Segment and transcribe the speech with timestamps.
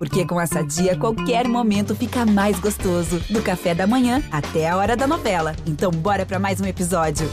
[0.00, 3.20] Porque com essa dia, qualquer momento fica mais gostoso.
[3.28, 5.54] Do café da manhã até a hora da novela.
[5.66, 7.30] Então, bora para mais um episódio.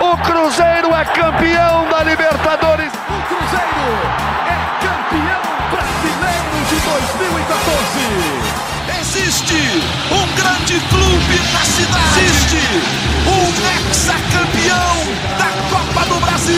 [0.00, 2.92] O Cruzeiro é campeão da Libertadores.
[2.94, 3.92] O Cruzeiro
[4.48, 8.62] é campeão brasileiro de 2014.
[9.02, 9.60] Existe
[10.10, 12.24] um grande clube na cidade.
[12.24, 12.56] Existe
[13.28, 13.52] um
[14.32, 14.41] Copa
[16.12, 16.54] do Brasil.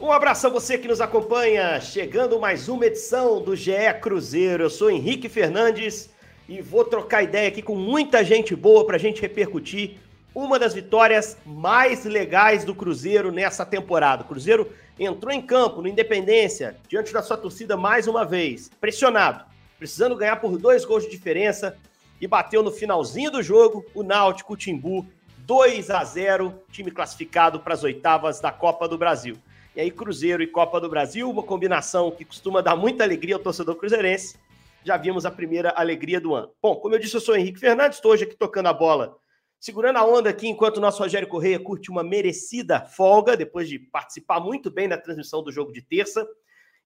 [0.00, 4.64] Um abraço a você que nos acompanha, chegando mais uma edição do GE Cruzeiro.
[4.64, 6.08] Eu sou Henrique Fernandes
[6.48, 9.98] e vou trocar ideia aqui com muita gente boa para a gente repercutir
[10.34, 14.22] uma das vitórias mais legais do Cruzeiro nessa temporada.
[14.22, 19.44] O Cruzeiro entrou em campo no Independência, diante da sua torcida mais uma vez, pressionado,
[19.78, 21.76] precisando ganhar por dois gols de diferença
[22.20, 25.06] e bateu no finalzinho do jogo o Náutico o Timbu
[25.38, 29.36] 2 a 0, time classificado para as oitavas da Copa do Brasil.
[29.74, 33.40] E aí Cruzeiro e Copa do Brasil, uma combinação que costuma dar muita alegria ao
[33.40, 34.38] torcedor cruzeirense
[34.84, 36.50] já vimos a primeira alegria do ano.
[36.62, 39.16] Bom, como eu disse, eu sou Henrique Fernandes, estou hoje aqui tocando a bola,
[39.60, 43.78] segurando a onda aqui, enquanto o nosso Rogério Correia curte uma merecida folga, depois de
[43.78, 46.26] participar muito bem da transmissão do jogo de terça.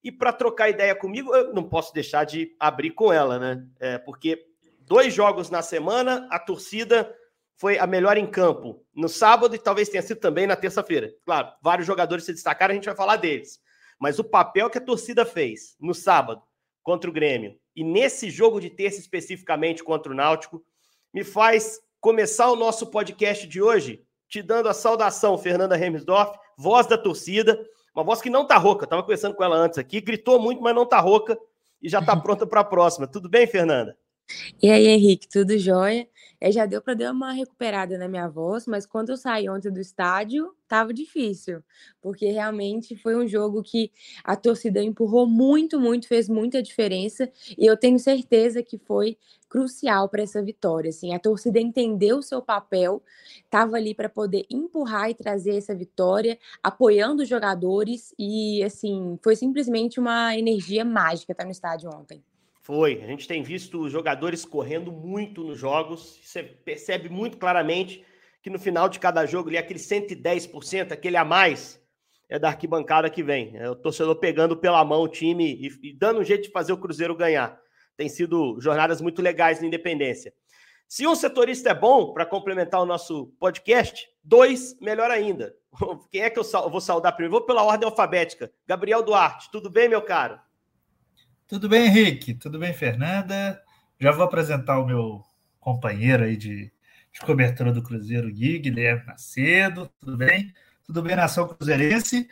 [0.03, 3.65] E para trocar ideia comigo, eu não posso deixar de abrir com ela, né?
[3.79, 4.45] É, porque
[4.81, 7.15] dois jogos na semana, a torcida
[7.57, 11.15] foi a melhor em campo no sábado e talvez tenha sido também na terça-feira.
[11.25, 13.61] Claro, vários jogadores se destacaram, a gente vai falar deles.
[14.01, 16.43] Mas o papel que a torcida fez no sábado
[16.83, 20.63] contra o Grêmio e nesse jogo de terça especificamente contra o Náutico,
[21.13, 26.87] me faz começar o nosso podcast de hoje te dando a saudação, Fernanda Remsdorf, voz
[26.87, 27.59] da torcida,
[27.97, 30.75] uma voz que não tá rouca, estava conversando com ela antes aqui, gritou muito, mas
[30.75, 31.39] não tá rouca
[31.81, 33.07] e já tá pronta para a próxima.
[33.07, 33.97] Tudo bem, Fernanda?
[34.63, 36.07] E aí, Henrique, tudo jóia?
[36.45, 39.73] É, já deu para dar uma recuperada na minha voz, mas quando eu saí ontem
[39.73, 41.63] do estádio, estava difícil,
[42.03, 43.91] porque realmente foi um jogo que
[44.23, 49.17] a torcida empurrou muito, muito, fez muita diferença, e eu tenho certeza que foi
[49.49, 50.91] crucial para essa vitória.
[50.91, 53.03] Assim, a torcida entendeu o seu papel,
[53.43, 59.35] estava ali para poder empurrar e trazer essa vitória, apoiando os jogadores, e assim, foi
[59.35, 62.23] simplesmente uma energia mágica estar no estádio ontem.
[62.65, 63.03] Foi.
[63.03, 66.19] A gente tem visto os jogadores correndo muito nos jogos.
[66.25, 68.03] Você percebe muito claramente
[68.43, 71.79] que no final de cada jogo, ali, aquele 110%, aquele a mais,
[72.27, 73.55] é da arquibancada que vem.
[73.55, 76.73] É o torcedor pegando pela mão o time e, e dando um jeito de fazer
[76.73, 77.61] o Cruzeiro ganhar.
[77.99, 80.33] Tem sido jornadas muito legais na Independência.
[80.89, 85.55] Se um setorista é bom para complementar o nosso podcast, dois, melhor ainda.
[86.11, 87.33] Quem é que eu, eu vou saudar primeiro?
[87.33, 88.51] Vou pela ordem alfabética.
[88.67, 90.41] Gabriel Duarte, tudo bem, meu caro?
[91.47, 92.33] Tudo bem, Henrique?
[92.33, 93.63] Tudo bem, Fernanda?
[94.01, 95.23] Já vou apresentar o meu
[95.61, 96.73] companheiro aí de,
[97.13, 99.91] de cobertura do Cruzeiro, Gui, Guilherme Macedo.
[100.01, 100.55] Tudo bem?
[100.87, 102.31] Tudo bem, nação cruzeirense?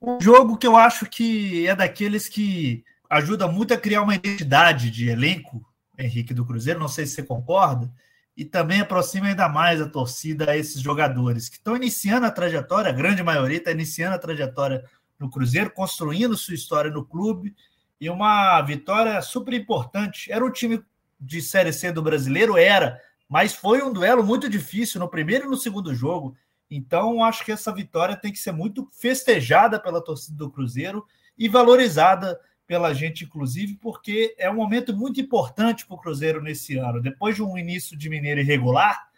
[0.00, 4.90] Um jogo que eu acho que é daqueles que ajuda muito a criar uma identidade
[4.90, 5.62] de elenco,
[5.98, 6.80] Henrique, do Cruzeiro.
[6.80, 7.92] Não sei se você concorda.
[8.34, 12.90] E também aproxima ainda mais a torcida a esses jogadores que estão iniciando a trajetória,
[12.90, 14.82] a grande maioria está iniciando a trajetória
[15.18, 17.54] no Cruzeiro, construindo sua história no clube
[18.00, 20.30] e uma vitória super importante.
[20.30, 20.82] Era o time
[21.20, 22.56] de Série C do brasileiro?
[22.56, 26.36] Era, mas foi um duelo muito difícil no primeiro e no segundo jogo.
[26.70, 31.04] Então, acho que essa vitória tem que ser muito festejada pela torcida do Cruzeiro
[31.36, 36.78] e valorizada pela gente, inclusive, porque é um momento muito importante para o Cruzeiro nesse
[36.78, 37.00] ano.
[37.00, 39.08] Depois de um início de Mineiro irregular,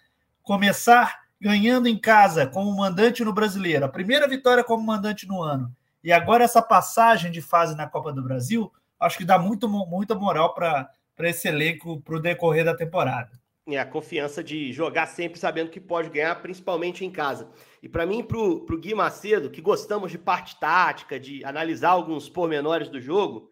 [0.43, 5.75] começar ganhando em casa como mandante no Brasileiro, a primeira vitória como mandante no ano,
[6.07, 10.15] e agora essa passagem de fase na Copa do Brasil, acho que dá muito, muita
[10.15, 13.33] moral para esse elenco para o decorrer da temporada.
[13.69, 17.51] É a confiança de jogar sempre sabendo que pode ganhar, principalmente em casa.
[17.83, 22.29] E para mim, para o Gui Macedo, que gostamos de parte tática, de analisar alguns
[22.29, 23.51] pormenores do jogo,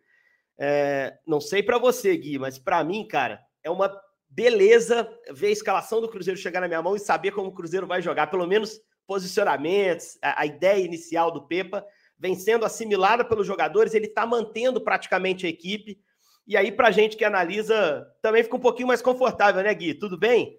[0.57, 3.93] é, não sei para você, Gui, mas para mim, cara, é uma
[4.29, 7.89] beleza ver a escalação do Cruzeiro chegar na minha mão e saber como o Cruzeiro
[7.89, 11.85] vai jogar, pelo menos posicionamentos, a, a ideia inicial do Pepa
[12.19, 15.99] vem sendo assimilada pelos jogadores, ele está mantendo praticamente a equipe.
[16.47, 19.95] E aí, para a gente que analisa, também fica um pouquinho mais confortável, né, Gui?
[19.95, 20.59] Tudo bem?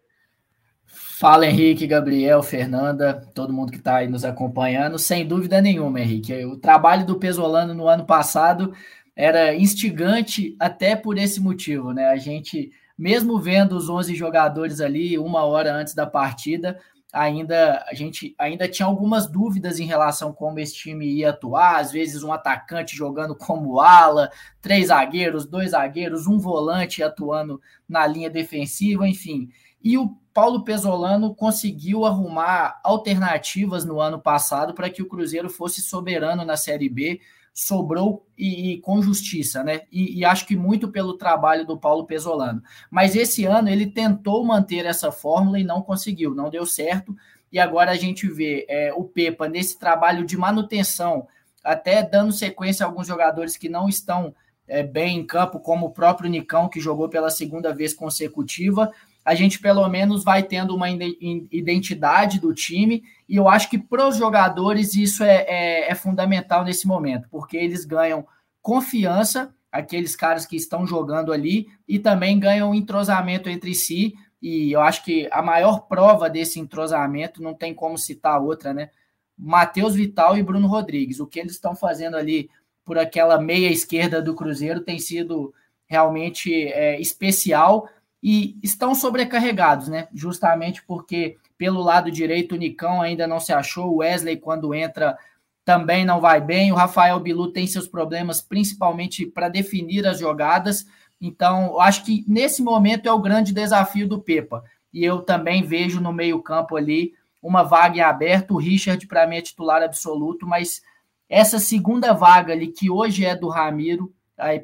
[0.85, 4.99] Fala, Henrique, Gabriel, Fernanda, todo mundo que está aí nos acompanhando.
[4.99, 6.45] Sem dúvida nenhuma, Henrique.
[6.45, 8.73] O trabalho do Pesolano no ano passado
[9.15, 12.07] era instigante até por esse motivo, né?
[12.09, 16.79] A gente, mesmo vendo os 11 jogadores ali uma hora antes da partida,
[17.15, 21.79] ainda a gente ainda tinha algumas dúvidas em relação a como esse time ia atuar,
[21.79, 24.29] às vezes um atacante jogando como ala,
[24.62, 29.50] três zagueiros, dois zagueiros, um volante atuando na linha defensiva, enfim.
[29.81, 35.81] E o Paulo Pesolano conseguiu arrumar alternativas no ano passado para que o Cruzeiro fosse
[35.81, 37.21] soberano na Série B,
[37.55, 39.83] sobrou e, e com justiça, né?
[39.89, 42.61] E, e, acho que muito pelo trabalho do Paulo Pesolano.
[42.91, 47.15] Mas esse ano ele tentou manter essa fórmula e não conseguiu, não deu certo.
[47.49, 51.29] E agora a gente vê é, o Pepa nesse trabalho de manutenção,
[51.63, 54.35] até dando sequência a alguns jogadores que não estão
[54.67, 58.91] é, bem em campo, como o próprio Nicão, que jogou pela segunda vez consecutiva
[59.25, 64.07] a gente pelo menos vai tendo uma identidade do time, e eu acho que para
[64.07, 68.27] os jogadores isso é, é, é, fundamental nesse momento, porque eles ganham
[68.62, 74.80] confiança, aqueles caras que estão jogando ali, e também ganham entrosamento entre si, e eu
[74.80, 78.92] acho que a maior prova desse entrosamento, não tem como citar outra, né?
[79.36, 81.19] Matheus Vital e Bruno Rodrigues.
[81.19, 82.50] O que eles estão fazendo ali
[82.86, 85.51] por aquela meia esquerda do Cruzeiro tem sido
[85.88, 87.89] realmente é, especial
[88.27, 90.07] e estão sobrecarregados, né?
[90.12, 95.16] Justamente porque pelo lado direito o Nicão ainda não se achou, o Wesley quando entra
[95.63, 100.88] também não vai bem, o Rafael Bilu tem seus problemas principalmente para definir as jogadas.
[101.22, 104.63] Então, eu acho que nesse momento é o grande desafio do Pepa.
[104.92, 107.13] E eu também vejo no meio-campo ali
[107.44, 110.81] uma vaga em aberto, o Richard para mim é titular absoluto, mas
[111.30, 114.12] essa segunda vaga ali que hoje é do Ramiro,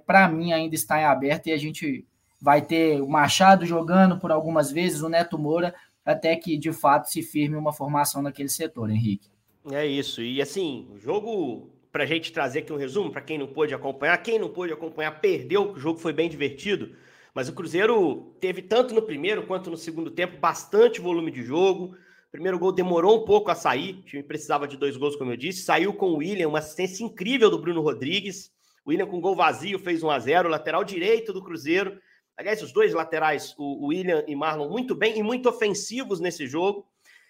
[0.08, 2.08] para mim ainda está em aberto e a gente
[2.42, 7.10] vai ter o Machado jogando por algumas vezes, o Neto Moura, até que de fato
[7.10, 9.30] se firme uma formação naquele setor, Henrique.
[9.72, 10.24] É isso.
[10.24, 13.76] E assim, o jogo, para a gente trazer aqui um resumo, para quem não pôde
[13.76, 16.96] acompanhar, quem não pôde acompanhar perdeu, o jogo foi bem divertido,
[17.34, 21.96] mas o Cruzeiro teve tanto no primeiro quanto no segundo tempo bastante volume de jogo.
[22.28, 25.32] O primeiro gol demorou um pouco a sair, o time precisava de dois gols, como
[25.32, 25.62] eu disse.
[25.62, 28.52] Saiu com o William, uma assistência incrível do Bruno Rodrigues.
[28.84, 32.00] O William com gol vazio fez 1 a 0 lateral direito do Cruzeiro
[32.42, 36.88] Aliás, os dois laterais, o William e Marlon, muito bem e muito ofensivos nesse jogo.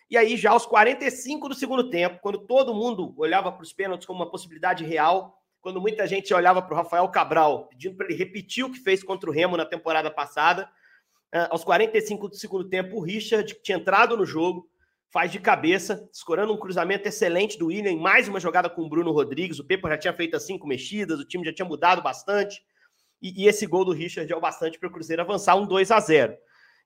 [0.09, 4.07] E aí, já aos 45 do segundo tempo, quando todo mundo olhava para os pênaltis
[4.07, 8.15] como uma possibilidade real, quando muita gente olhava para o Rafael Cabral, pedindo para ele
[8.15, 10.63] repetir o que fez contra o Remo na temporada passada,
[11.35, 14.69] uh, aos 45 do segundo tempo, o Richard, que tinha entrado no jogo,
[15.09, 19.11] faz de cabeça, escorando um cruzamento excelente do William, mais uma jogada com o Bruno
[19.11, 19.59] Rodrigues.
[19.59, 22.63] O Pepa já tinha feito as cinco mexidas, o time já tinha mudado bastante.
[23.21, 25.91] E, e esse gol do Richard é o bastante para o Cruzeiro avançar um 2
[25.91, 26.35] a 0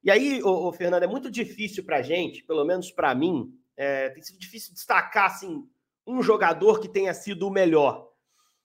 [0.04, 3.54] E aí, ô, ô, Fernando, é muito difícil para a gente, pelo menos para mim,
[3.78, 5.68] é, tem sido difícil destacar assim,
[6.06, 8.10] um jogador que tenha sido o melhor.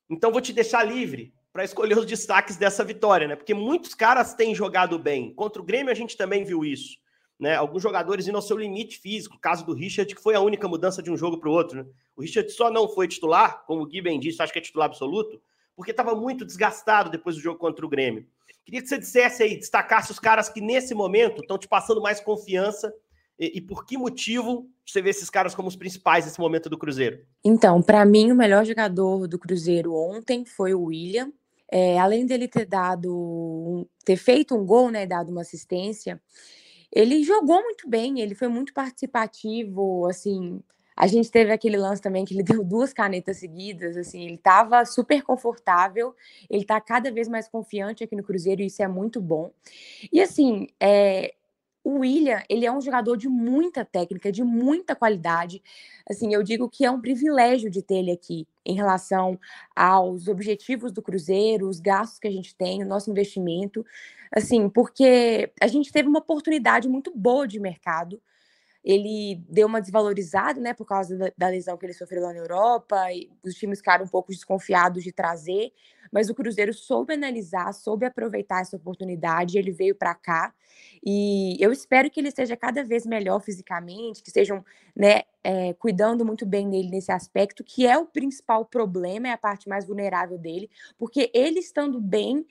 [0.09, 3.37] Então, vou te deixar livre para escolher os destaques dessa vitória, né?
[3.37, 5.35] Porque muitos caras têm jogado bem.
[5.35, 6.99] Contra o Grêmio, a gente também viu isso.
[7.39, 7.57] Né?
[7.57, 9.37] Alguns jogadores indo ao seu limite físico.
[9.37, 11.79] O caso do Richard, que foi a única mudança de um jogo para o outro.
[11.79, 11.91] Né?
[12.15, 14.87] O Richard só não foi titular, como o Gui bem disse, acho que é titular
[14.87, 15.41] absoluto,
[15.81, 18.27] porque estava muito desgastado depois do jogo contra o Grêmio.
[18.67, 22.21] Queria que você dissesse aí, destacasse os caras que nesse momento estão te passando mais
[22.21, 22.93] confiança
[23.39, 26.77] e, e, por que motivo você vê esses caras como os principais nesse momento do
[26.77, 27.25] Cruzeiro?
[27.43, 31.33] Então, para mim, o melhor jogador do Cruzeiro ontem foi o William.
[31.73, 36.21] É, além dele ter dado, ter feito um gol, né, dado uma assistência,
[36.93, 40.61] ele jogou muito bem, ele foi muito participativo, assim,
[41.01, 44.85] a gente teve aquele lance também que ele deu duas canetas seguidas, assim, ele estava
[44.85, 46.15] super confortável,
[46.51, 49.51] ele está cada vez mais confiante aqui no Cruzeiro e isso é muito bom.
[50.13, 51.33] E assim, é,
[51.83, 55.63] o William, ele é um jogador de muita técnica, de muita qualidade.
[56.07, 59.41] Assim, eu digo que é um privilégio de ter ele aqui em relação
[59.75, 63.87] aos objetivos do Cruzeiro, os gastos que a gente tem, o nosso investimento.
[64.31, 68.21] Assim, porque a gente teve uma oportunidade muito boa de mercado
[68.85, 72.39] ele deu uma desvalorizada, né, por causa da, da, lesão que ele sofreu lá na
[72.39, 75.73] Europa, e os times ficaram um pouco desconfiados de trazer,
[76.11, 80.53] mas o Cruzeiro soube analisar, soube aproveitar essa oportunidade, ele veio para cá,
[81.05, 84.65] e eu espero que ele esteja cada vez melhor fisicamente, que estejam,
[84.97, 89.39] né, é, cuidando muito bem dele nesse aspecto, que é o principal problema, é a
[89.39, 92.47] parte mais vulnerável dele, porque ele estando bem,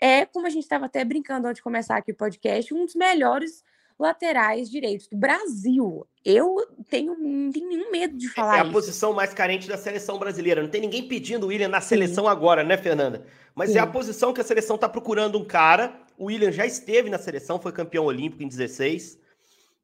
[0.00, 2.94] é, como a gente estava até brincando antes de começar aqui o podcast, um dos
[2.94, 3.62] melhores
[3.98, 6.06] laterais direitos do Brasil.
[6.24, 6.56] Eu
[6.88, 8.72] tenho, não tenho nenhum medo de falar É a isso.
[8.72, 10.62] posição mais carente da seleção brasileira.
[10.62, 12.30] Não tem ninguém pedindo o William na seleção Sim.
[12.30, 13.26] agora, né, Fernanda?
[13.54, 13.78] Mas Sim.
[13.78, 16.00] é a posição que a seleção está procurando um cara.
[16.18, 19.18] O William já esteve na seleção, foi campeão olímpico em 16.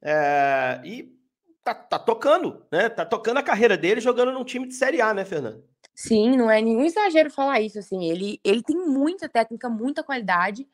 [0.01, 1.15] É, e
[1.63, 2.89] tá, tá tocando, né?
[2.89, 5.63] Tá tocando a carreira dele jogando num time de Série A, né, Fernanda?
[5.93, 8.09] Sim, não é nenhum exagero falar isso, assim.
[8.09, 10.67] Ele, ele tem muita técnica, muita qualidade.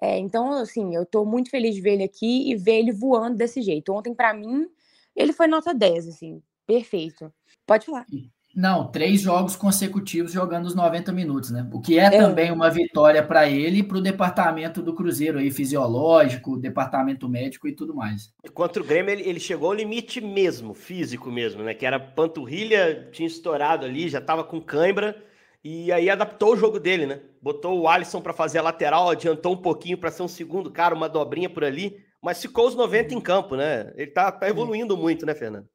[0.00, 3.36] É, então, assim, eu estou muito feliz de ver ele aqui e ver ele voando
[3.36, 3.92] desse jeito.
[3.92, 4.66] Ontem, para mim,
[5.14, 7.32] ele foi nota 10, assim, perfeito.
[7.66, 8.06] Pode falar.
[8.54, 11.66] Não, três jogos consecutivos jogando os 90 minutos, né?
[11.72, 12.10] O que é, é.
[12.10, 17.66] também uma vitória para ele e para o departamento do Cruzeiro aí, fisiológico, departamento médico
[17.66, 18.30] e tudo mais.
[18.52, 21.72] Contra o Grêmio, ele, ele chegou ao limite mesmo, físico mesmo, né?
[21.72, 25.16] Que era panturrilha, tinha estourado ali, já estava com cãibra.
[25.64, 27.20] E aí adaptou o jogo dele, né?
[27.40, 30.94] Botou o Alisson para fazer a lateral, adiantou um pouquinho para ser um segundo cara,
[30.94, 33.92] uma dobrinha por ali, mas ficou os 90 em campo, né?
[33.96, 35.68] Ele tá, tá evoluindo muito, né, Fernando?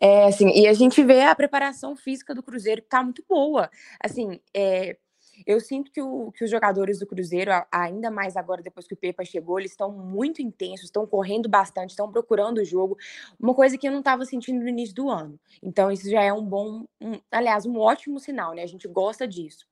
[0.00, 3.70] É, assim, e a gente vê a preparação física do Cruzeiro que tá muito boa.
[4.00, 4.96] Assim, é,
[5.46, 8.96] eu sinto que, o, que os jogadores do Cruzeiro, ainda mais agora depois que o
[8.96, 12.96] Pepa chegou, eles estão muito intensos, estão correndo bastante, estão procurando o jogo.
[13.38, 15.38] Uma coisa que eu não estava sentindo no início do ano.
[15.62, 18.62] Então, isso já é um bom, um, aliás, um ótimo sinal, né?
[18.62, 19.66] A gente gosta disso.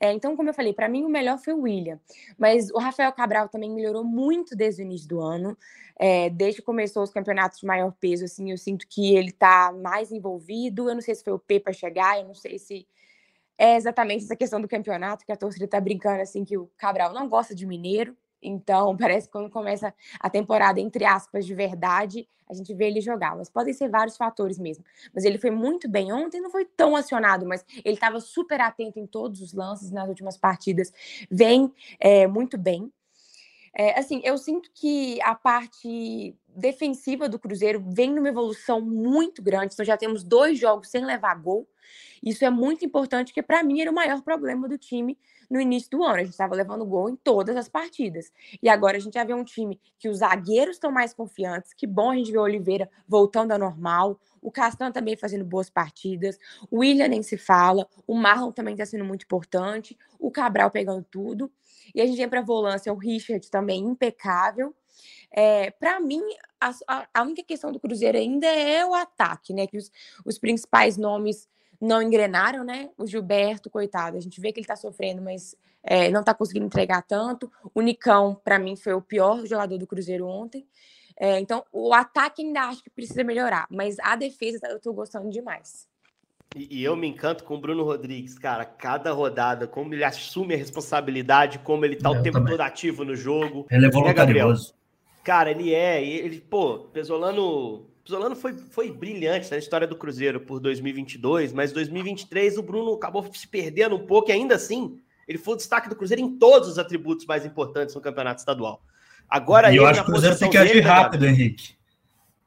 [0.00, 1.98] É, então, como eu falei, para mim o melhor foi o William.
[2.36, 5.56] Mas o Rafael Cabral também melhorou muito desde o início do ano.
[5.98, 9.72] É, desde que começou os campeonatos de maior peso, assim, eu sinto que ele está
[9.72, 10.88] mais envolvido.
[10.88, 12.86] Eu não sei se foi o P para chegar, eu não sei se
[13.58, 17.12] é exatamente essa questão do campeonato, que a torcida está brincando assim que o Cabral
[17.12, 18.16] não gosta de mineiro.
[18.40, 23.00] Então, parece que quando começa a temporada, entre aspas, de verdade, a gente vê ele
[23.00, 23.36] jogar.
[23.36, 24.84] Mas podem ser vários fatores mesmo.
[25.12, 28.98] Mas ele foi muito bem ontem, não foi tão acionado, mas ele estava super atento
[28.98, 30.92] em todos os lances nas últimas partidas.
[31.30, 32.92] Vem é, muito bem.
[33.76, 39.74] É, assim, eu sinto que a parte defensiva do Cruzeiro vem numa evolução muito grande.
[39.74, 41.68] Então, já temos dois jogos sem levar gol.
[42.22, 45.18] Isso é muito importante, porque para mim era o maior problema do time
[45.50, 46.16] no início do ano.
[46.16, 48.30] A gente estava levando gol em todas as partidas.
[48.62, 51.72] E agora a gente já vê um time que os zagueiros estão mais confiantes.
[51.72, 54.20] Que bom a gente ver o Oliveira voltando ao normal.
[54.40, 56.38] O Castan também fazendo boas partidas.
[56.70, 57.86] O William nem se fala.
[58.06, 59.96] O Marlon também está sendo muito importante.
[60.18, 61.50] O Cabral pegando tudo.
[61.94, 64.74] E a gente vem para a volância, o Richard também impecável.
[65.30, 66.22] É, para mim,
[66.60, 66.72] a,
[67.14, 69.66] a, única questão do Cruzeiro ainda é o ataque, né?
[69.66, 69.90] Que os,
[70.24, 71.48] os principais nomes
[71.80, 72.90] não engrenaram, né?
[72.96, 76.66] O Gilberto, coitado, a gente vê que ele tá sofrendo, mas é, não tá conseguindo
[76.66, 77.50] entregar tanto.
[77.74, 80.66] O Nicão, para mim, foi o pior jogador do Cruzeiro ontem.
[81.16, 85.28] É, então, o ataque ainda acho que precisa melhorar, mas a defesa eu tô gostando
[85.30, 85.88] demais.
[86.54, 88.64] E, e eu me encanto com o Bruno Rodrigues, cara.
[88.64, 92.52] Cada rodada, como ele assume a responsabilidade, como ele tá eu o tempo também.
[92.52, 93.66] todo ativo no jogo.
[93.70, 94.74] Ele é voluntarioso.
[95.28, 96.02] Cara, ele é.
[96.02, 102.56] Ele, pô, Pesolano Pesolano foi, foi brilhante na história do Cruzeiro por 2022, mas 2023
[102.56, 105.96] o Bruno acabou se perdendo um pouco e ainda assim ele foi o destaque do
[105.96, 108.82] Cruzeiro em todos os atributos mais importantes no campeonato estadual.
[109.28, 111.74] Agora e eu acho que o Cruzeiro tem que agir dele, rápido, né, Henrique.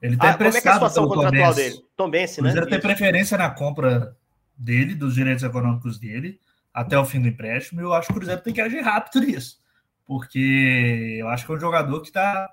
[0.01, 1.85] Ele tem ah, como é, é a situação contratual dele?
[1.95, 2.49] Tom Bense, né?
[2.49, 4.17] O Cruzeiro tem preferência na compra
[4.57, 6.39] dele, dos direitos econômicos dele,
[6.73, 9.23] até o fim do empréstimo, e eu acho que o Cruzeiro tem que agir rápido
[9.23, 9.59] nisso.
[10.03, 12.51] Porque eu acho que é um jogador que está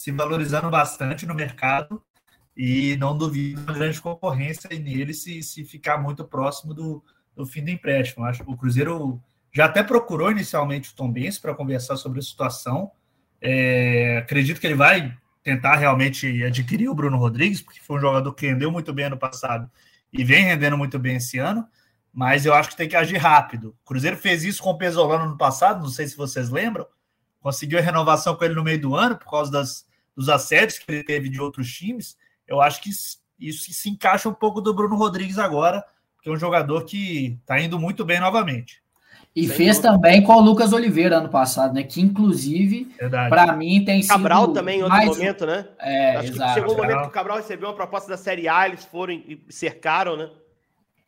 [0.00, 2.02] se valorizando bastante no mercado
[2.56, 7.04] e não duvido uma grande concorrência nele se, se ficar muito próximo do,
[7.36, 8.24] do fim do empréstimo.
[8.24, 12.22] Acho que o Cruzeiro já até procurou inicialmente o Tom Benz para conversar sobre a
[12.22, 12.90] situação.
[13.42, 18.32] É, acredito que ele vai tentar realmente adquirir o Bruno Rodrigues, porque foi um jogador
[18.32, 19.70] que rendeu muito bem ano passado
[20.10, 21.68] e vem rendendo muito bem esse ano,
[22.10, 23.76] mas eu acho que tem que agir rápido.
[23.82, 26.86] O Cruzeiro fez isso com o Pesolano no passado, não sei se vocês lembram,
[27.38, 29.89] conseguiu a renovação com ele no meio do ano por causa das,
[30.20, 32.14] dos assédios que ele teve de outros times,
[32.46, 35.82] eu acho que isso se encaixa um pouco do Bruno Rodrigues agora,
[36.22, 38.82] que é um jogador que está indo muito bem novamente.
[39.34, 39.94] E Sem fez dúvida.
[39.94, 41.84] também com o Lucas Oliveira ano passado, né?
[41.84, 42.94] Que inclusive,
[43.30, 44.10] para mim, tem sido.
[44.10, 45.08] Cabral também em outro mais...
[45.08, 45.68] momento, né?
[45.78, 46.54] É, Acho exato.
[46.54, 49.14] chegou o um momento que o Cabral recebeu uma proposta da Série A, eles foram
[49.14, 50.28] e cercaram, né?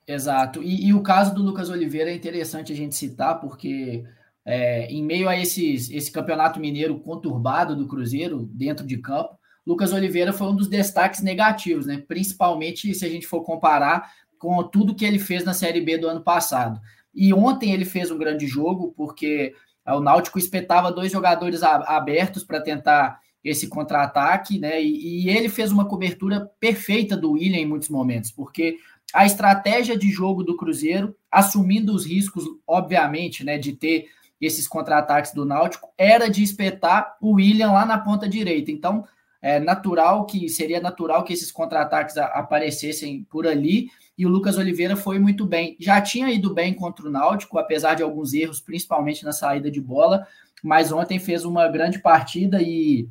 [0.07, 0.63] Exato.
[0.63, 4.05] E, e o caso do Lucas Oliveira é interessante a gente citar, porque
[4.45, 9.93] é, em meio a esses, esse campeonato mineiro conturbado do Cruzeiro, dentro de campo, Lucas
[9.93, 12.03] Oliveira foi um dos destaques negativos, né?
[12.07, 16.09] Principalmente se a gente for comparar com tudo que ele fez na Série B do
[16.09, 16.81] ano passado.
[17.15, 19.55] E ontem ele fez um grande jogo, porque
[19.87, 24.83] o Náutico espetava dois jogadores abertos para tentar esse contra-ataque, né?
[24.83, 28.77] E, e, ele fez uma cobertura perfeita do William em muitos momentos, porque
[29.13, 34.07] a estratégia de jogo do Cruzeiro, assumindo os riscos, obviamente, né, de ter
[34.43, 38.71] esses contra-ataques do Náutico, era de espetar o William lá na ponta direita.
[38.71, 39.05] Então,
[39.41, 44.95] é natural que seria natural que esses contra-ataques aparecessem por ali e o Lucas Oliveira
[44.95, 45.77] foi muito bem.
[45.81, 49.81] Já tinha ido bem contra o Náutico, apesar de alguns erros, principalmente na saída de
[49.81, 50.27] bola,
[50.63, 53.09] mas ontem fez uma grande partida e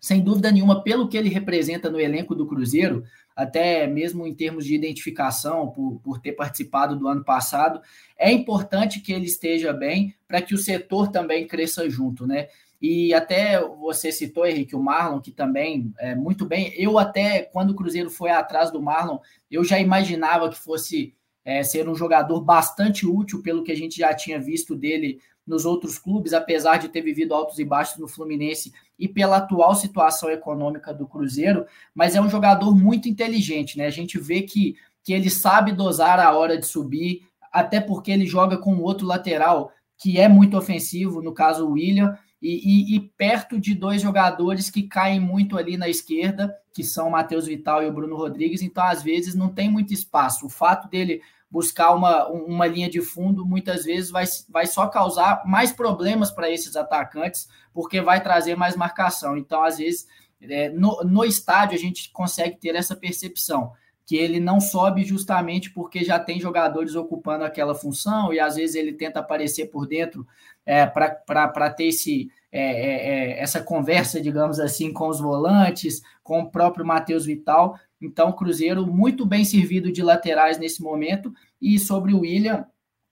[0.00, 4.64] sem dúvida nenhuma, pelo que ele representa no elenco do Cruzeiro, até mesmo em termos
[4.64, 7.80] de identificação, por, por ter participado do ano passado,
[8.18, 12.48] é importante que ele esteja bem para que o setor também cresça junto, né?
[12.80, 16.74] E até você citou, Henrique, o Marlon, que também é muito bem.
[16.76, 21.62] Eu até, quando o Cruzeiro foi atrás do Marlon, eu já imaginava que fosse é,
[21.62, 25.98] ser um jogador bastante útil pelo que a gente já tinha visto dele nos outros
[25.98, 30.94] clubes, apesar de ter vivido altos e baixos no Fluminense e pela atual situação econômica
[30.94, 33.86] do Cruzeiro, mas é um jogador muito inteligente, né?
[33.86, 37.22] A gente vê que, que ele sabe dosar a hora de subir,
[37.52, 42.16] até porque ele joga com outro lateral que é muito ofensivo, no caso o William,
[42.40, 47.06] e, e, e, perto de dois jogadores que caem muito ali na esquerda, que são
[47.06, 50.46] o Matheus Vital e o Bruno Rodrigues, então às vezes não tem muito espaço.
[50.46, 51.22] O fato dele
[51.52, 56.50] buscar uma, uma linha de fundo muitas vezes vai, vai só causar mais problemas para
[56.50, 59.36] esses atacantes, porque vai trazer mais marcação.
[59.36, 60.06] Então, às vezes,
[60.40, 63.72] é, no, no estádio a gente consegue ter essa percepção
[64.06, 68.74] que ele não sobe justamente porque já tem jogadores ocupando aquela função e às vezes
[68.74, 70.26] ele tenta aparecer por dentro
[70.64, 76.40] é, para ter esse, é, é, é, essa conversa, digamos assim, com os volantes, com
[76.40, 77.78] o próprio Matheus Vital.
[78.02, 81.32] Então, o Cruzeiro muito bem servido de laterais nesse momento.
[81.60, 82.66] E sobre o William,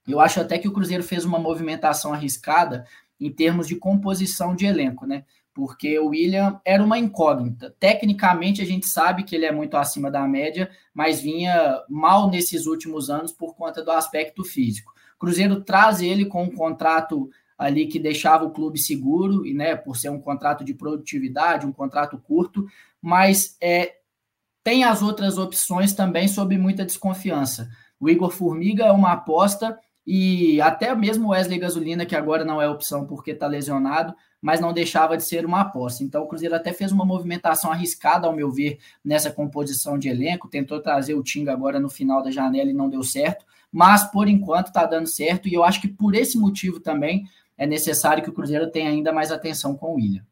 [0.07, 2.85] eu acho até que o Cruzeiro fez uma movimentação arriscada
[3.19, 5.23] em termos de composição de elenco, né?
[5.53, 7.75] Porque o William era uma incógnita.
[7.79, 12.65] Tecnicamente, a gente sabe que ele é muito acima da média, mas vinha mal nesses
[12.65, 14.93] últimos anos por conta do aspecto físico.
[15.19, 17.29] Cruzeiro traz ele com um contrato
[17.61, 21.71] ali que deixava o clube seguro, e né, por ser um contrato de produtividade, um
[21.71, 22.65] contrato curto,
[22.99, 23.97] mas é,
[24.63, 27.69] tem as outras opções também sob muita desconfiança.
[27.99, 32.61] O Igor Formiga é uma aposta e até mesmo o Wesley Gasolina, que agora não
[32.61, 36.03] é opção porque está lesionado, mas não deixava de ser uma aposta.
[36.03, 40.49] Então o Cruzeiro até fez uma movimentação arriscada, ao meu ver, nessa composição de elenco,
[40.49, 44.27] tentou trazer o Tinga agora no final da janela e não deu certo, mas por
[44.27, 47.25] enquanto está dando certo e eu acho que por esse motivo também
[47.57, 50.25] é necessário que o Cruzeiro tenha ainda mais atenção com o William.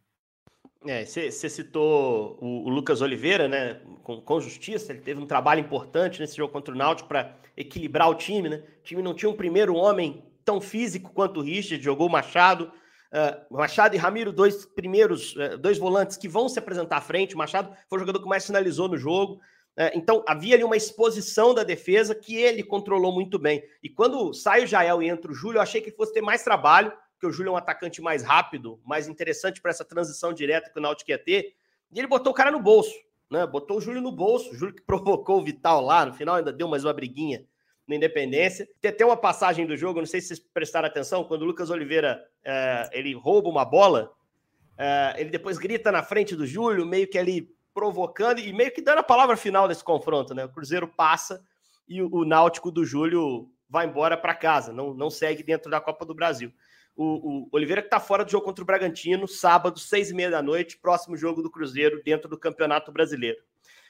[0.86, 3.81] É, você citou o, o, Lucas Oliveira, né?
[4.01, 8.09] Com, com, justiça, ele teve um trabalho importante nesse jogo contra o Náutico para equilibrar
[8.09, 8.63] o time, né?
[8.79, 12.71] O time não tinha um primeiro homem tão físico quanto o Richard, jogou o Machado.
[13.12, 17.36] Uh, Machado e Ramiro, dois primeiros, uh, dois volantes que vão se apresentar à frente.
[17.36, 19.34] O Machado foi o jogador que mais finalizou no jogo.
[19.77, 23.62] Uh, então, havia ali uma exposição da defesa que ele controlou muito bem.
[23.84, 26.41] E quando sai o Jael e entra o Júlio, eu achei que fosse ter mais
[26.41, 30.71] trabalho porque o Júlio é um atacante mais rápido, mais interessante para essa transição direta
[30.71, 31.53] que o Náutico ia ter.
[31.91, 32.95] E ele botou o cara no bolso,
[33.29, 33.45] né?
[33.45, 36.53] Botou o Júlio no bolso, o Júlio que provocou o Vital lá, no final ainda
[36.53, 37.45] deu mais uma briguinha
[37.86, 38.69] na Independência.
[38.79, 41.69] Tem até uma passagem do jogo, não sei se vocês prestaram atenção, quando o Lucas
[41.69, 44.13] Oliveira é, ele rouba uma bola,
[44.77, 48.82] é, ele depois grita na frente do Júlio, meio que ali provocando e meio que
[48.82, 50.45] dando a palavra final desse confronto, né?
[50.45, 51.43] O Cruzeiro passa
[51.86, 55.82] e o, o Náutico do Júlio vai embora para casa, não, não segue dentro da
[55.82, 56.53] Copa do Brasil
[57.01, 60.29] o, o Oliveira que está fora do jogo contra o Bragantino, sábado, seis e meia
[60.29, 63.38] da noite, próximo jogo do Cruzeiro dentro do Campeonato Brasileiro.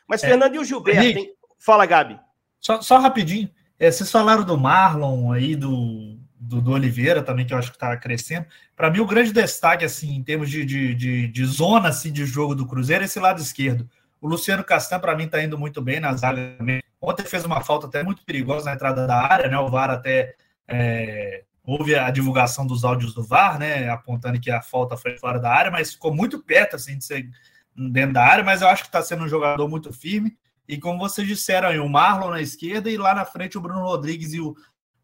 [0.08, 0.28] Mas, é.
[0.28, 1.34] Fernando e o Gilberto, hein?
[1.58, 2.20] Fala, Gabi.
[2.60, 3.50] Só, só rapidinho.
[3.80, 7.78] É, vocês falaram do Marlon aí, do, do, do Oliveira também, que eu acho que
[7.78, 8.46] está crescendo.
[8.76, 12.26] Para mim, o grande destaque, assim, em termos de, de, de, de, zona assim, de
[12.26, 13.90] jogo do Cruzeiro, é esse lado esquerdo.
[14.22, 16.84] O Luciano Castan, para mim, está indo muito bem nas áreas também.
[17.02, 19.58] Ontem fez uma falta até muito perigosa na entrada da área, né?
[19.58, 20.36] O VAR até
[20.68, 25.40] é, houve a divulgação dos áudios do VAR, né, apontando que a falta foi fora
[25.40, 27.30] da área, mas ficou muito perto assim de ser
[27.76, 30.38] dentro da área, mas eu acho que está sendo um jogador muito firme.
[30.68, 33.82] E como vocês disseram, aí, o Marlon na esquerda e lá na frente o Bruno
[33.82, 34.56] Rodrigues e o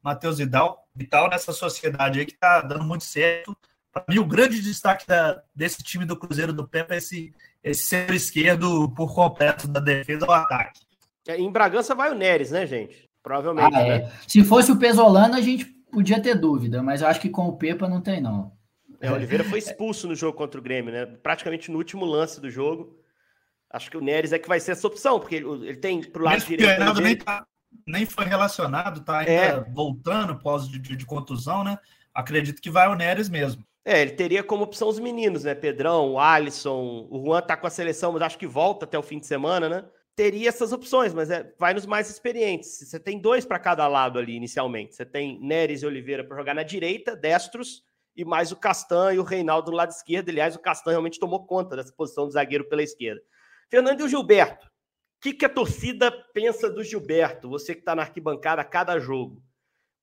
[0.01, 3.55] Matheus Vidal, Vital nessa sociedade aí que está dando muito certo.
[3.91, 7.85] Para mim, o grande destaque da, desse time do Cruzeiro do Pepe é esse, esse
[7.85, 10.81] ser esquerdo por completo da defesa ao ataque.
[11.27, 13.09] É, em Bragança vai o Neres, né, gente?
[13.23, 13.75] Provavelmente.
[13.75, 13.99] Ah, é.
[13.99, 14.11] né?
[14.27, 17.57] Se fosse o Pesolano, a gente podia ter dúvida, mas eu acho que com o
[17.57, 18.51] Pepa não tem, não.
[18.99, 21.05] É, o Oliveira foi expulso no jogo contra o Grêmio, né?
[21.05, 22.99] Praticamente no último lance do jogo.
[23.69, 26.25] Acho que o Neres é que vai ser essa opção, porque ele, ele tem pro
[26.25, 26.81] lado Mesmo direito.
[26.81, 27.45] O nem, tá,
[27.87, 29.63] nem foi relacionado, tá ainda é.
[29.71, 31.79] voltando pós de, de, de, contusão, né?
[32.13, 33.63] Acredito que vai o Neres mesmo.
[33.85, 35.55] É, ele teria como opção os meninos, né?
[35.55, 39.03] Pedrão, o Alisson, o Juan tá com a seleção, mas acho que volta até o
[39.03, 39.85] fim de semana, né?
[40.15, 42.79] Teria essas opções, mas é, vai nos mais experientes.
[42.79, 44.95] Você tem dois para cada lado ali inicialmente.
[44.95, 47.83] Você tem Neres e Oliveira para jogar na direita, destros,
[48.15, 50.29] e mais o Castan e o Reinaldo do lado esquerdo.
[50.29, 53.21] Aliás, o Castan realmente tomou conta dessa posição do zagueiro pela esquerda.
[53.69, 54.67] Fernando e o Gilberto.
[54.67, 54.69] O
[55.21, 57.49] que, que a torcida pensa do Gilberto?
[57.49, 59.43] Você que está na arquibancada a cada jogo.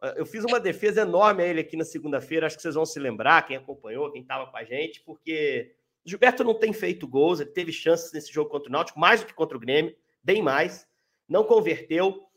[0.01, 2.85] Ah, eu fiz uma defesa enorme a ele aqui na segunda-feira, acho que vocês vão
[2.85, 7.07] se lembrar, quem acompanhou, quem estava com a gente, porque o Gilberto não tem feito
[7.07, 9.95] gols, ele teve chances nesse jogo contra o Náutico, mais do que contra o Grêmio
[10.23, 10.87] bem mais,
[11.29, 12.29] não converteu.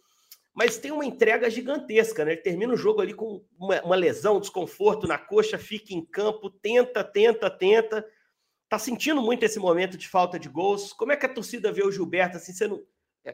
[0.54, 2.32] mas tem uma entrega gigantesca, né?
[2.32, 6.50] Ele termina o jogo ali com uma, uma lesão, desconforto na coxa, fica em campo,
[6.50, 8.06] tenta, tenta, tenta.
[8.70, 10.94] Tá sentindo muito esse momento de falta de gols.
[10.94, 12.38] Como é que a torcida vê o Gilberto?
[12.38, 12.82] Assim, você não,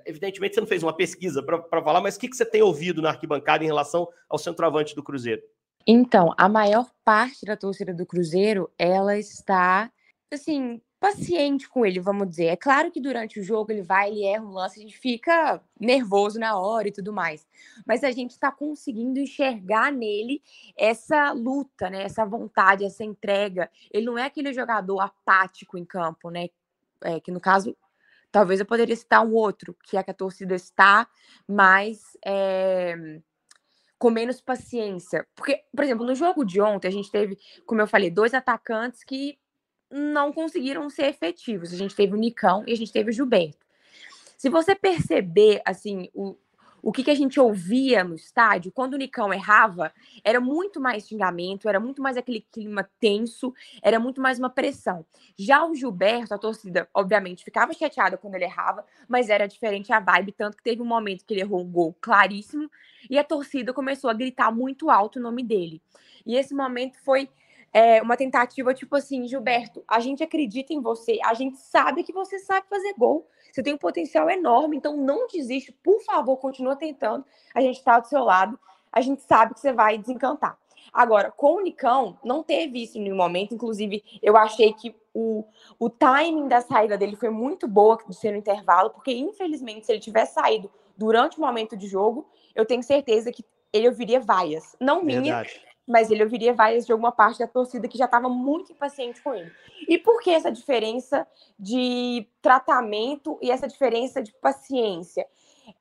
[0.05, 3.01] evidentemente você não fez uma pesquisa para falar, mas o que, que você tem ouvido
[3.01, 5.41] na arquibancada em relação ao centroavante do Cruzeiro?
[5.85, 9.91] Então, a maior parte da torcida do Cruzeiro, ela está,
[10.31, 12.45] assim, paciente com ele, vamos dizer.
[12.45, 15.59] É claro que durante o jogo ele vai, ele erra um lance, a gente fica
[15.79, 17.47] nervoso na hora e tudo mais.
[17.87, 20.43] Mas a gente está conseguindo enxergar nele
[20.77, 22.03] essa luta, né?
[22.03, 23.67] Essa vontade, essa entrega.
[23.91, 26.49] Ele não é aquele jogador apático em campo, né?
[27.03, 27.75] É, que no caso,
[28.31, 31.07] talvez eu poderia citar um outro, que é que a torcida está
[31.47, 32.15] mais.
[32.23, 33.19] É
[33.97, 35.27] com menos paciência.
[35.35, 37.37] Porque, por exemplo, no jogo de ontem, a gente teve,
[37.67, 39.37] como eu falei, dois atacantes que
[39.91, 41.73] não conseguiram ser efetivos.
[41.73, 43.65] A gente teve o Nicão e a gente teve o Gilberto.
[44.37, 46.35] Se você perceber, assim, o,
[46.81, 51.07] o que, que a gente ouvia no estádio, quando o Nicão errava, era muito mais
[51.07, 55.05] xingamento, era muito mais aquele clima tenso, era muito mais uma pressão.
[55.37, 59.99] Já o Gilberto, a torcida, obviamente, ficava chateada quando ele errava, mas era diferente a
[59.99, 62.69] vibe, tanto que teve um momento que ele errou um gol claríssimo
[63.09, 65.81] e a torcida começou a gritar muito alto o nome dele.
[66.25, 67.29] E esse momento foi
[67.73, 72.11] é, uma tentativa tipo assim, Gilberto, a gente acredita em você, a gente sabe que
[72.11, 76.75] você sabe fazer gol, você tem um potencial enorme, então não desiste, por favor, continua
[76.75, 78.59] tentando, a gente está do seu lado,
[78.91, 80.57] a gente sabe que você vai desencantar.
[80.91, 85.45] Agora, com o Nicão, não teve isso em nenhum momento, inclusive eu achei que o,
[85.79, 89.93] o timing da saída dele foi muito boa de ser no intervalo, porque infelizmente, se
[89.93, 94.75] ele tivesse saído durante o momento de jogo, eu tenho certeza que ele ouviria vaias.
[94.79, 98.29] Não minha, Verdade mas ele ouviria vaias de alguma parte da torcida que já estava
[98.29, 99.51] muito impaciente com ele.
[99.87, 101.27] E por que essa diferença
[101.59, 105.27] de tratamento e essa diferença de paciência?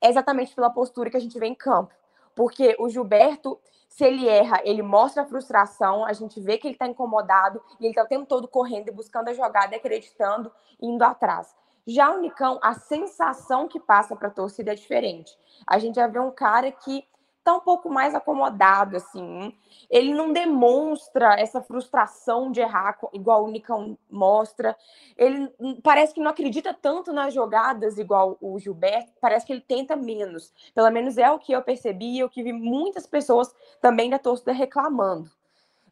[0.01, 1.95] É exatamente pela postura que a gente vê em campo.
[2.35, 6.75] Porque o Gilberto, se ele erra, ele mostra a frustração, a gente vê que ele
[6.75, 11.03] está incomodado e ele está o tempo todo correndo e buscando a jogada, acreditando, indo
[11.03, 11.55] atrás.
[11.87, 15.37] Já o Nicão, a sensação que passa para a torcida é diferente.
[15.67, 17.05] A gente já vê um cara que
[17.43, 19.55] tá um pouco mais acomodado, assim.
[19.89, 24.77] Ele não demonstra essa frustração de errar, igual o Nicão mostra.
[25.17, 25.51] Ele
[25.83, 29.13] parece que não acredita tanto nas jogadas, igual o Gilberto.
[29.21, 30.53] Parece que ele tenta menos.
[30.75, 34.19] Pelo menos é o que eu percebi e eu que vi muitas pessoas também da
[34.19, 35.31] torcida reclamando.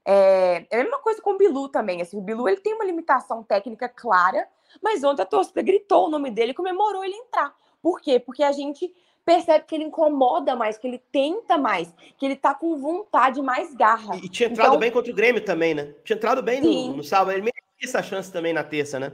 [0.04, 2.00] É, é a mesma coisa com o Bilu também.
[2.00, 4.48] Assim, o Bilu ele tem uma limitação técnica clara,
[4.82, 7.54] mas ontem a torcida gritou o nome dele e comemorou ele entrar.
[7.82, 8.18] Por quê?
[8.18, 8.92] Porque a gente
[9.28, 13.74] percebe que ele incomoda mais, que ele tenta mais, que ele tá com vontade, mais
[13.74, 14.16] garra.
[14.16, 15.92] E, e tinha entrado então, bem contra o Grêmio também, né?
[16.02, 17.32] Tinha entrado bem no, no sábado.
[17.32, 19.12] Ele merecia essa chance também na terça, né?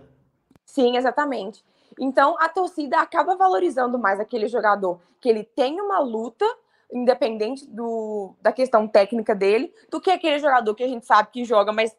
[0.65, 1.65] Sim, exatamente.
[1.99, 6.47] Então a torcida acaba valorizando mais aquele jogador que ele tem uma luta,
[6.93, 11.45] independente do, da questão técnica dele, do que aquele jogador que a gente sabe que
[11.45, 11.97] joga, mas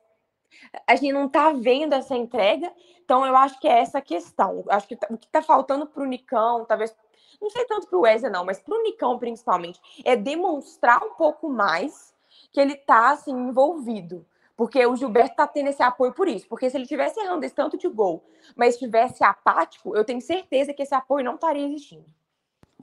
[0.87, 2.71] a gente não tá vendo essa entrega.
[3.03, 4.63] Então eu acho que é essa questão.
[4.65, 6.95] Eu acho que tá, o que tá faltando pro Nicão, talvez
[7.41, 11.13] não sei tanto para o Wesley, não, mas para o Nicão, principalmente, é demonstrar um
[11.13, 12.13] pouco mais
[12.51, 14.25] que ele está assim, envolvido.
[14.55, 16.47] Porque o Gilberto está tendo esse apoio por isso.
[16.47, 18.23] Porque se ele tivesse errando esse tanto de gol,
[18.55, 22.05] mas estivesse apático, eu tenho certeza que esse apoio não estaria existindo.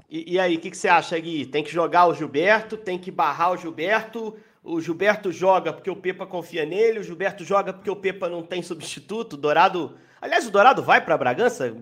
[0.09, 1.47] E, e aí, o que, que, você acha, Gui?
[1.47, 4.37] Tem que jogar o Gilberto, tem que barrar o Gilberto.
[4.63, 8.43] O Gilberto joga porque o Pepa confia nele, o Gilberto joga porque o Pepa não
[8.43, 9.37] tem substituto.
[9.37, 11.75] Dourado Aliás, o Dourado vai para Bragança?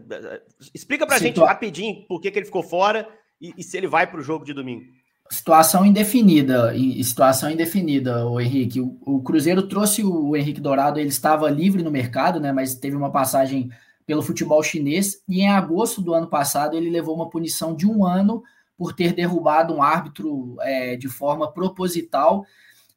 [0.75, 3.07] Explica para a gente rapidinho por que, que ele ficou fora
[3.39, 4.83] e, e se ele vai para o jogo de domingo.
[5.31, 6.73] Situação indefinida,
[7.05, 8.81] situação indefinida, o Henrique.
[8.81, 12.51] O, o, Cruzeiro trouxe o Henrique Dourado, ele estava livre no mercado, né?
[12.51, 13.71] Mas teve uma passagem
[14.07, 18.07] pelo futebol chinês e em agosto do ano passado ele levou uma punição de um
[18.07, 18.43] ano
[18.75, 22.47] por ter derrubado um árbitro é, de forma proposital.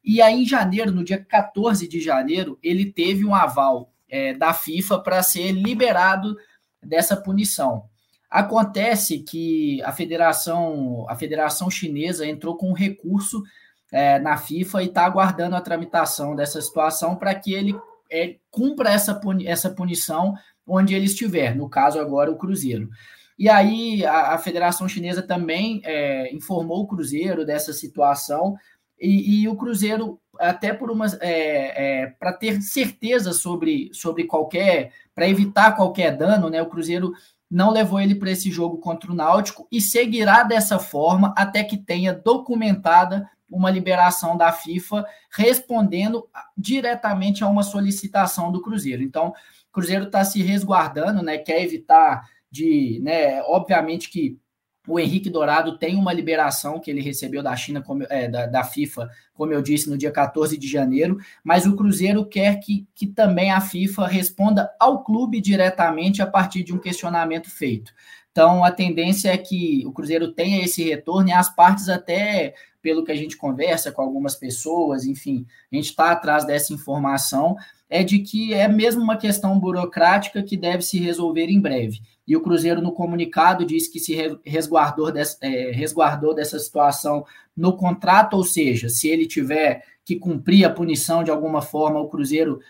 [0.02, 4.54] E aí, em janeiro, no dia 14 de janeiro, ele teve um aval é, da
[4.54, 6.36] FIFA para ser liberado
[6.80, 7.86] dessa punição.
[8.30, 13.42] Acontece que a federação, a federação chinesa entrou com um recurso
[13.90, 17.74] é, na FIFA e está aguardando a tramitação dessa situação para que ele
[18.08, 22.88] é, cumpra essa, puni essa punição onde ele estiver, no caso agora o Cruzeiro.
[23.36, 28.56] E aí a, a Federação Chinesa também é, informou o Cruzeiro dessa situação
[29.00, 31.14] e, e o Cruzeiro, até por umas.
[31.20, 34.92] É, é, para ter certeza sobre, sobre qualquer.
[35.14, 36.62] para evitar qualquer dano, né?
[36.62, 37.12] O Cruzeiro
[37.50, 41.76] não levou ele para esse jogo contra o Náutico e seguirá dessa forma até que
[41.76, 49.02] tenha documentada uma liberação da FIFA respondendo diretamente a uma solicitação do Cruzeiro.
[49.02, 51.38] Então, o Cruzeiro está se resguardando, né?
[51.38, 53.42] Quer evitar de, né?
[53.42, 54.38] Obviamente que
[54.86, 58.62] O Henrique Dourado tem uma liberação que ele recebeu da China, como, é, da, da,
[58.62, 63.06] FIFA, como eu disse, no dia 14 de janeiro, mas o Cruzeiro quer que, que
[63.06, 67.92] também a FIFA responda ao clube diretamente a partir de um questionamento feito.
[68.30, 73.02] Então, a tendência é que o Cruzeiro tenha esse retorno e as partes, até pelo
[73.02, 77.56] que a gente conversa com algumas pessoas, enfim, a gente está atrás dessa informação,
[77.88, 82.02] é de que é mesmo uma questão burocrática que deve se resolver em breve.
[82.28, 87.24] E o Cruzeiro, no comunicado, disse que se resguardou, dessa, é, resguardou dessa situação
[87.56, 92.08] no contrato, ou seja, se ele tiver que cumprir a punição de alguma forma, o
[92.08, 92.60] Cruzeiro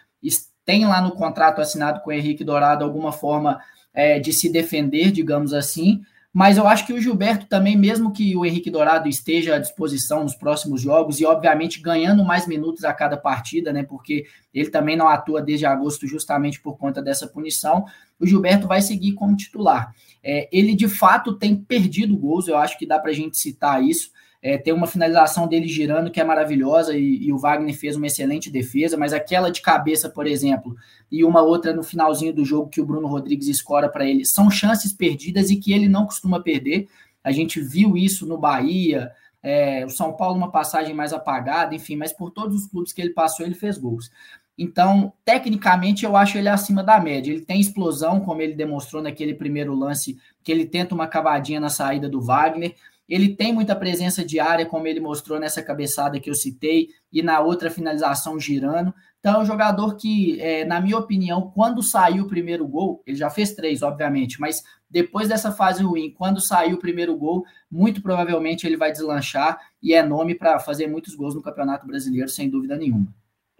[0.64, 3.60] tem lá no contrato assinado com o Henrique Dourado alguma forma
[3.92, 6.02] é, de se defender, digamos assim,
[6.34, 10.24] mas eu acho que o Gilberto também, mesmo que o Henrique Dourado esteja à disposição
[10.24, 13.84] nos próximos jogos e, obviamente, ganhando mais minutos a cada partida, né?
[13.84, 17.84] Porque ele também não atua desde agosto justamente por conta dessa punição,
[18.18, 19.94] o Gilberto vai seguir como titular.
[20.24, 23.80] É, ele, de fato, tem perdido gols, eu acho que dá para a gente citar
[23.80, 24.10] isso.
[24.46, 28.08] É, tem uma finalização dele girando que é maravilhosa e, e, o Wagner fez uma
[28.08, 30.76] excelente defesa, mas aquela de cabeça, por exemplo,
[31.10, 34.50] e uma outra no finalzinho do jogo que o Bruno Rodrigues escora para ele, são
[34.50, 36.88] chances perdidas e que ele não costuma perder.
[37.24, 39.10] A gente viu isso no Bahia,
[39.42, 43.00] é, o São Paulo, uma passagem mais apagada, enfim, mas por todos os clubes que
[43.00, 44.10] ele passou, ele fez gols.
[44.58, 47.32] Então, tecnicamente, eu acho ele acima da média.
[47.32, 51.70] Ele tem explosão, como ele demonstrou naquele primeiro lance, que ele tenta uma cavadinha na
[51.70, 52.74] saída do Wagner.
[53.08, 57.22] Ele tem muita presença de área, como ele mostrou nessa cabeçada que eu citei, e
[57.22, 58.94] na outra finalização girando.
[59.20, 63.16] Então, é um jogador que, é, na minha opinião, quando saiu o primeiro gol, ele
[63.16, 68.02] já fez três, obviamente, mas depois dessa fase ruim, quando saiu o primeiro gol, muito
[68.02, 72.50] provavelmente ele vai deslanchar e é nome para fazer muitos gols no Campeonato Brasileiro, sem
[72.50, 73.08] dúvida nenhuma.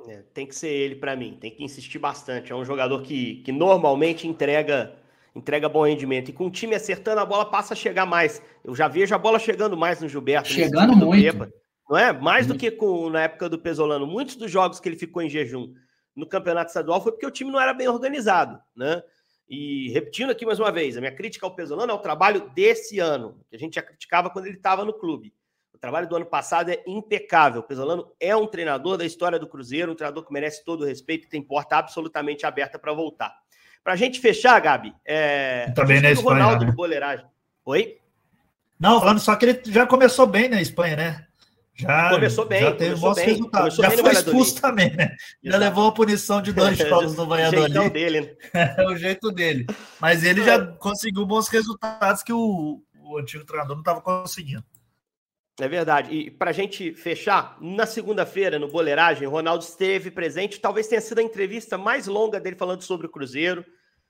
[0.07, 2.53] É, tem que ser ele para mim, tem que insistir bastante.
[2.53, 4.95] É um jogador que, que normalmente entrega
[5.35, 6.29] entrega bom rendimento.
[6.29, 8.41] E com o time acertando, a bola passa a chegar mais.
[8.63, 10.49] Eu já vejo a bola chegando mais no Gilberto.
[10.49, 11.23] Chegando muito.
[11.23, 11.53] Pepa,
[11.89, 12.13] não é?
[12.13, 14.07] Mais do que com, na época do Pesolano.
[14.07, 15.73] Muitos dos jogos que ele ficou em jejum
[16.15, 19.03] no campeonato estadual foi porque o time não era bem organizado, né?
[19.49, 22.99] E repetindo aqui mais uma vez, a minha crítica ao Pesolano é o trabalho desse
[22.99, 25.35] ano, que a gente já criticava quando ele estava no clube.
[25.73, 27.61] O trabalho do ano passado é impecável.
[27.61, 30.87] O Pesolano é um treinador da história do Cruzeiro, um treinador que merece todo o
[30.87, 33.37] respeito e tem porta absolutamente aberta para voltar.
[33.85, 35.71] Para a gente fechar, Gabi, é...
[35.73, 36.43] também na Espanha.
[36.43, 36.71] Ronaldo né?
[36.71, 37.27] de boleiragem.
[37.67, 37.99] Oi?
[38.81, 41.27] Não, falando só que ele já começou bem na Espanha, né?
[41.77, 43.75] Já, começou bem, já teve bons bem, resultados.
[43.75, 45.15] Já foi expulso também, né?
[45.43, 47.79] Já levou a punição de dois jogos no Valladolid.
[47.79, 48.21] O dele,
[48.55, 48.75] né?
[48.79, 49.67] É o jeito dele.
[50.01, 54.65] Mas ele já conseguiu bons resultados que o, o antigo treinador não estava conseguindo.
[55.61, 56.13] É verdade.
[56.13, 60.61] E para a gente fechar, na segunda-feira, no Boleiragem, Ronaldo esteve presente.
[60.61, 63.65] Talvez tenha sido a entrevista mais longa dele falando sobre o Cruzeiro,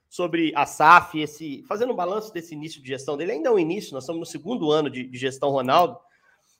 [0.09, 3.33] sobre a SAF, esse, fazendo um balanço desse início de gestão dele.
[3.33, 5.99] Ainda é um início, nós estamos no segundo ano de, de gestão Ronaldo.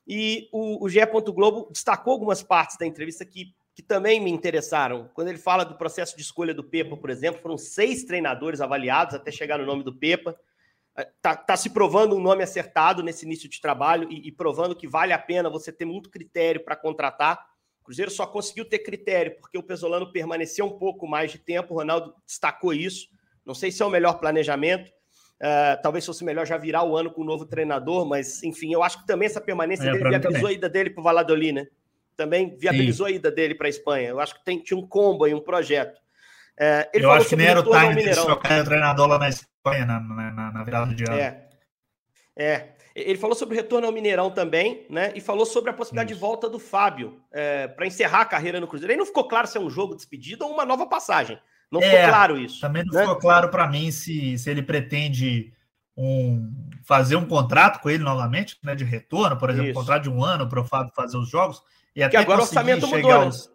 [0.06, 1.00] E o, o GE.
[1.34, 5.10] Globo destacou algumas partes da entrevista que, que também me interessaram.
[5.14, 9.16] Quando ele fala do processo de escolha do Pepa, por exemplo, foram seis treinadores avaliados
[9.16, 10.36] até chegar no nome do Pepa
[11.20, 14.88] tá, tá se provando um nome acertado nesse início de trabalho e, e provando que
[14.88, 17.46] vale a pena você ter muito critério para contratar.
[17.80, 21.74] O Cruzeiro só conseguiu ter critério porque o Pesolano permaneceu um pouco mais de tempo.
[21.74, 23.08] O Ronaldo destacou isso.
[23.44, 24.90] Não sei se é o melhor planejamento.
[25.36, 28.82] Uh, talvez fosse melhor já virar o ano com um novo treinador, mas enfim, eu
[28.82, 30.54] acho que também essa permanência é, dele viabilizou também.
[30.54, 31.66] a ida dele para o Valladolid, né?
[32.16, 33.12] Também viabilizou Sim.
[33.12, 34.08] a ida dele para a Espanha.
[34.08, 36.00] Eu acho que tem, tinha um combo aí, um projeto.
[36.58, 39.84] Uh, eu acho que nem era o time de trocar o treinador lá na Espanha
[39.84, 41.18] na, na, na virada de ano.
[41.18, 41.46] É.
[42.36, 42.76] É.
[42.94, 45.12] Ele falou sobre o retorno ao Mineirão também, né?
[45.14, 46.18] E falou sobre a possibilidade Isso.
[46.18, 48.90] de volta do Fábio é, para encerrar a carreira no Cruzeiro.
[48.90, 51.38] Aí não ficou claro se é um jogo de despedida ou uma nova passagem.
[51.70, 52.58] Não ficou é, claro isso.
[52.58, 53.02] Também não né?
[53.02, 55.52] ficou claro para mim se, se ele pretende
[55.94, 56.50] um,
[56.86, 58.74] fazer um contrato com ele novamente, né?
[58.74, 61.60] De retorno, por exemplo, um contrato de um ano para o Fábio fazer os jogos.
[61.94, 63.50] E até agora o orçamento mudou, aos...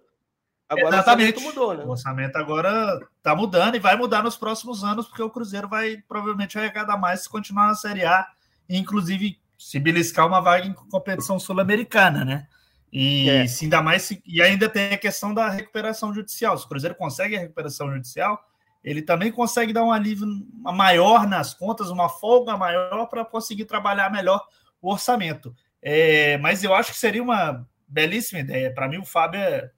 [0.71, 1.33] Agora Exatamente.
[1.33, 1.83] o orçamento mudou, né?
[1.83, 5.97] O orçamento agora está mudando e vai mudar nos próximos anos, porque o Cruzeiro vai
[6.07, 8.25] provavelmente arrecadar mais se continuar na Série A,
[8.69, 12.47] inclusive se beliscar uma vaga em competição sul-americana, né?
[12.89, 13.47] E é.
[13.47, 16.57] se ainda mais se, e ainda tem a questão da recuperação judicial.
[16.57, 18.41] Se o Cruzeiro consegue a recuperação judicial,
[18.81, 20.25] ele também consegue dar um alívio
[20.61, 24.41] maior nas contas, uma folga maior para conseguir trabalhar melhor
[24.81, 25.53] o orçamento.
[25.81, 28.73] É, mas eu acho que seria uma belíssima ideia.
[28.73, 29.69] Para mim, o Fábio é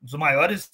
[0.00, 0.70] dos maiores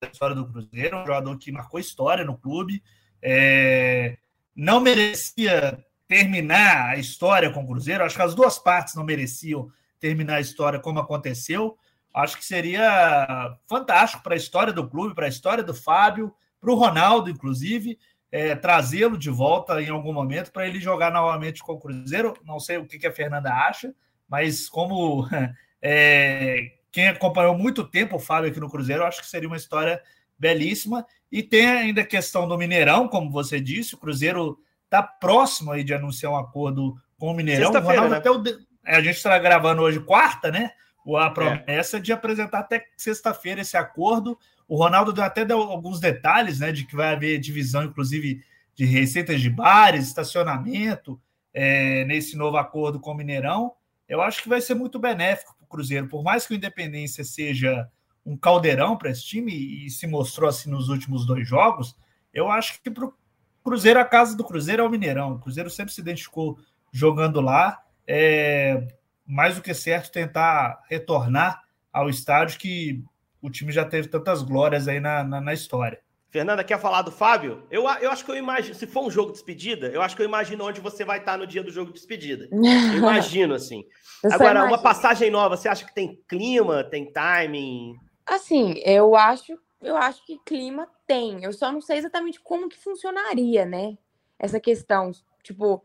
[0.00, 2.82] da história do Cruzeiro, um jogador que marcou história no clube,
[3.22, 4.18] é,
[4.54, 9.70] não merecia terminar a história com o Cruzeiro, acho que as duas partes não mereciam
[9.98, 11.76] terminar a história como aconteceu,
[12.14, 16.70] acho que seria fantástico para a história do clube, para a história do Fábio, para
[16.70, 17.98] o Ronaldo, inclusive,
[18.30, 22.34] é, trazê-lo de volta em algum momento para ele jogar novamente com o Cruzeiro.
[22.44, 23.94] Não sei o que, que a Fernanda acha,
[24.28, 25.28] mas como
[25.80, 30.00] é, quem acompanhou muito tempo o Fábio aqui no Cruzeiro, acho que seria uma história
[30.38, 31.04] belíssima.
[31.30, 35.84] E tem ainda a questão do Mineirão, como você disse, o Cruzeiro está próximo aí
[35.84, 37.70] de anunciar um acordo com o Mineirão.
[37.70, 38.16] O Ronaldo né?
[38.16, 38.42] até o,
[38.82, 40.70] é, a gente está gravando hoje quarta, né?
[41.18, 42.00] A promessa é.
[42.00, 44.38] de apresentar até sexta-feira esse acordo.
[44.66, 46.72] O Ronaldo deu até deu alguns detalhes, né?
[46.72, 48.42] De que vai haver divisão, inclusive,
[48.74, 51.20] de receitas de bares, estacionamento,
[51.52, 53.74] é, nesse novo acordo com o Mineirão.
[54.08, 56.08] Eu acho que vai ser muito benéfico o Cruzeiro.
[56.08, 57.88] Por mais que o Independência seja
[58.24, 61.96] um caldeirão para esse time, e se mostrou assim nos últimos dois jogos,
[62.32, 63.14] eu acho que para o
[63.62, 65.34] Cruzeiro, a casa do Cruzeiro é o Mineirão.
[65.34, 66.58] O Cruzeiro sempre se identificou
[66.92, 67.82] jogando lá.
[68.06, 68.86] É
[69.26, 73.02] mais do que certo tentar retornar ao estádio que
[73.42, 76.00] o time já teve tantas glórias aí na, na, na história.
[76.28, 77.66] Fernanda, quer falar do Fábio?
[77.70, 80.22] Eu, eu acho que eu imagino, se for um jogo de despedida, eu acho que
[80.22, 82.48] eu imagino onde você vai estar no dia do jogo de despedida.
[82.52, 83.84] Eu imagino, assim.
[84.22, 87.94] Eu Agora, uma passagem nova, você acha que tem clima, tem timing?
[88.26, 91.44] Assim, eu acho, eu acho que clima tem.
[91.44, 93.96] Eu só não sei exatamente como que funcionaria, né?
[94.38, 95.12] Essa questão.
[95.42, 95.84] Tipo,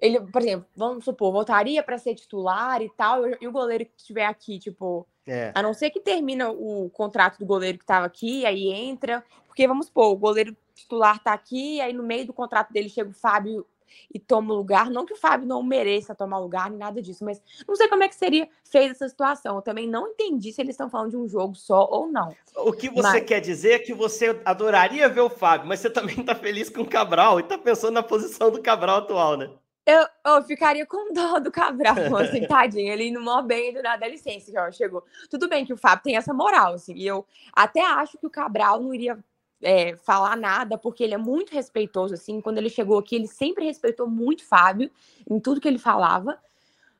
[0.00, 3.92] ele, por exemplo, vamos supor, voltaria para ser titular e tal, e o goleiro que
[3.96, 5.52] estiver aqui, tipo, é.
[5.54, 9.66] a não ser que termina o contrato do goleiro que estava aqui, aí entra, porque
[9.68, 13.14] vamos supor, o goleiro titular tá aqui, aí no meio do contrato dele chega o
[13.14, 13.64] Fábio
[14.12, 17.24] e toma o lugar, não que o Fábio não mereça tomar lugar, nem nada disso,
[17.24, 19.56] mas não sei como é que seria feita essa situação.
[19.56, 22.34] Eu também não entendi se eles estão falando de um jogo só ou não.
[22.56, 23.24] O que você mas...
[23.24, 26.82] quer dizer é que você adoraria ver o Fábio, mas você também tá feliz com
[26.82, 29.50] o Cabral e tá pensando na posição do Cabral atual, né?
[29.90, 32.92] Eu, eu ficaria com dó do Cabral, assim, tadinho.
[32.92, 35.04] Ele indo mó bem do nada, licença, já chegou.
[35.28, 38.30] Tudo bem que o Fábio tem essa moral, assim, e eu até acho que o
[38.30, 39.18] Cabral não iria
[39.62, 42.40] é, falar nada, porque ele é muito respeitoso, assim.
[42.40, 44.90] Quando ele chegou aqui, ele sempre respeitou muito Fábio
[45.28, 46.38] em tudo que ele falava.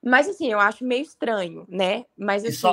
[0.03, 2.05] Mas, assim, eu acho meio estranho, né?
[2.17, 2.57] Mas, assim.
[2.57, 2.73] Só...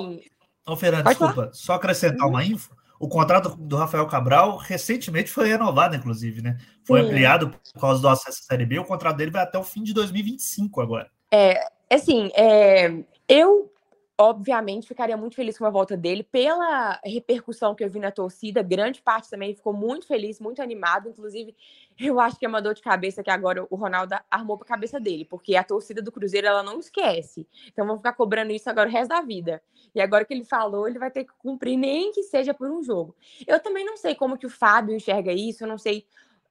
[0.61, 2.33] Então, Fernando, desculpa, só acrescentar uhum.
[2.33, 2.75] uma info.
[2.99, 6.57] O contrato do Rafael Cabral recentemente foi renovado, inclusive, né?
[6.83, 7.07] Foi Sim.
[7.07, 8.79] ampliado por causa do acesso à Série B.
[8.79, 11.09] O contrato dele vai até o fim de 2025 agora.
[11.31, 11.59] É,
[11.91, 13.71] assim, é, eu
[14.19, 18.63] obviamente ficaria muito feliz com a volta dele pela repercussão que eu vi na torcida.
[18.63, 21.07] Grande parte também ficou muito feliz, muito animado.
[21.07, 21.55] Inclusive,
[21.99, 24.69] eu acho que é uma dor de cabeça que agora o Ronaldo armou para a
[24.69, 27.47] cabeça dele, porque a torcida do Cruzeiro ela não esquece.
[27.67, 29.61] Então vão ficar cobrando isso agora o resto da vida.
[29.93, 32.81] E agora que ele falou, ele vai ter que cumprir nem que seja por um
[32.81, 33.15] jogo.
[33.45, 36.05] Eu também não sei como que o Fábio enxerga isso, eu não sei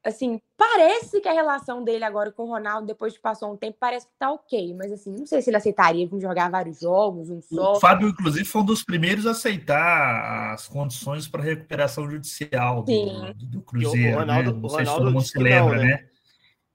[0.07, 3.77] assim, parece que a relação dele agora com o Ronaldo, depois que passou um tempo,
[3.79, 4.75] parece que tá ok.
[4.75, 7.73] Mas assim, não sei se ele aceitaria vir jogar vários jogos, um só.
[7.73, 13.35] O Fábio, inclusive, foi um dos primeiros a aceitar as condições para recuperação judicial do,
[13.35, 14.17] do, Cruzeiro.
[14.17, 14.61] O Ronaldo, né?
[14.61, 15.89] Não sei Ronaldo se todo mundo se lembra, não, né?
[15.89, 16.09] né?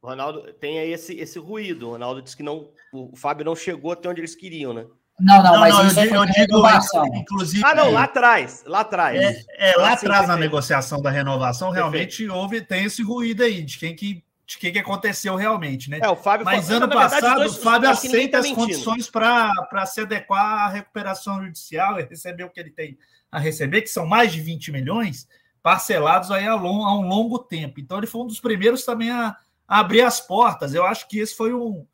[0.02, 1.88] O Ronaldo tem aí esse, esse ruído.
[1.88, 2.70] O Ronaldo disse que não.
[2.92, 4.86] O Fábio não chegou até onde eles queriam, né?
[5.22, 7.64] Não, não, não mas não, isso eu, digo, eu digo inclusive.
[7.66, 9.20] Ah, não, lá atrás, lá atrás.
[9.20, 12.34] É, é lá assim, atrás na negociação da renovação, realmente Perfeito.
[12.34, 16.00] houve tem esse ruído aí de quem que de que, que aconteceu realmente, né?
[16.02, 20.02] É, o Fábio Mas ano passado dois, o Fábio aceita tá as condições para se
[20.02, 22.98] adequar à recuperação judicial e receber o que ele tem
[23.32, 25.26] a receber, que são mais de 20 milhões,
[25.64, 27.80] parcelados aí a, long, a um longo tempo.
[27.80, 30.74] Então ele foi um dos primeiros também a, a abrir as portas.
[30.74, 31.86] Eu acho que esse foi um,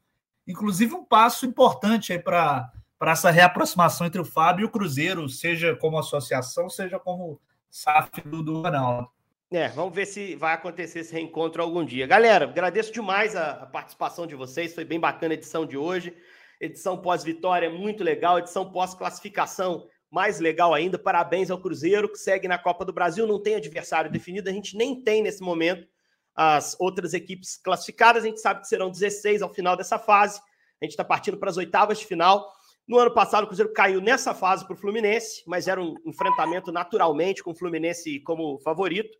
[0.48, 5.28] inclusive, um passo importante aí para para essa reaproximação entre o Fábio e o Cruzeiro,
[5.30, 9.10] seja como associação, seja como SAF do, do Ronaldo.
[9.50, 12.06] É, vamos ver se vai acontecer esse reencontro algum dia.
[12.06, 16.14] Galera, agradeço demais a, a participação de vocês, foi bem bacana a edição de hoje.
[16.60, 20.98] Edição pós-vitória muito legal, edição pós-classificação mais legal ainda.
[20.98, 24.76] Parabéns ao Cruzeiro, que segue na Copa do Brasil, não tem adversário definido, a gente
[24.76, 25.88] nem tem nesse momento
[26.36, 30.40] as outras equipes classificadas, a gente sabe que serão 16 ao final dessa fase.
[30.80, 32.52] A gente está partindo para as oitavas de final.
[32.88, 36.72] No ano passado, o Cruzeiro caiu nessa fase para o Fluminense, mas era um enfrentamento
[36.72, 39.18] naturalmente com o Fluminense como favorito.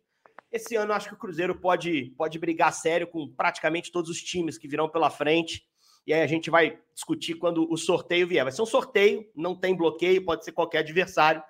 [0.50, 4.56] Esse ano, acho que o Cruzeiro pode, pode brigar sério com praticamente todos os times
[4.56, 5.66] que virão pela frente.
[6.06, 8.42] E aí a gente vai discutir quando o sorteio vier.
[8.42, 11.42] Vai ser um sorteio, não tem bloqueio, pode ser qualquer adversário.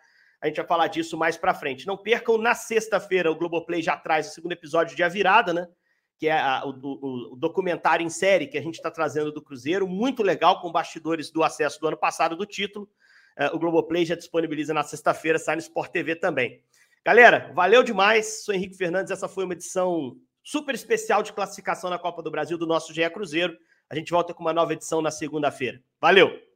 [0.43, 1.87] A gente vai falar disso mais para frente.
[1.87, 5.69] Não percam, na sexta-feira, o Globoplay já traz o segundo episódio de A Virada, né?
[6.19, 9.87] Que é a, o, o, documentário em série que a gente está trazendo do Cruzeiro,
[9.87, 12.89] muito legal, com bastidores do acesso do ano passado do título.
[13.39, 16.61] Uh, o Globoplay já disponibiliza na sexta-feira, sai no Sport TV também.
[17.07, 18.45] Galera, valeu demais.
[18.45, 19.13] Sou Henrique Fernandes.
[19.13, 23.09] Essa foi uma edição super especial de classificação na Copa do Brasil do nosso GE
[23.11, 23.57] Cruzeiro.
[23.89, 25.81] A gente volta com uma nova edição na segunda-feira.
[26.01, 26.48] Valeu!